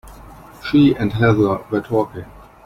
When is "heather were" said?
1.13-1.79